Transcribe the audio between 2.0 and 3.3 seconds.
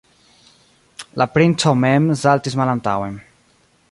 saltis malantaŭen.